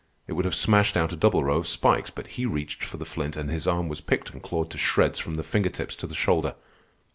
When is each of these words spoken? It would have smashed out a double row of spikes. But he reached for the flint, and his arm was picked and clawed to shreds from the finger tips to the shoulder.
It 0.25 0.33
would 0.33 0.45
have 0.45 0.55
smashed 0.55 0.97
out 0.97 1.13
a 1.13 1.15
double 1.15 1.43
row 1.43 1.57
of 1.57 1.67
spikes. 1.67 2.09
But 2.09 2.25
he 2.25 2.47
reached 2.47 2.83
for 2.83 2.97
the 2.97 3.05
flint, 3.05 3.37
and 3.37 3.51
his 3.51 3.67
arm 3.67 3.87
was 3.87 4.01
picked 4.01 4.31
and 4.31 4.41
clawed 4.41 4.71
to 4.71 4.79
shreds 4.79 5.19
from 5.19 5.35
the 5.35 5.43
finger 5.43 5.69
tips 5.69 5.95
to 5.97 6.07
the 6.07 6.15
shoulder. 6.15 6.55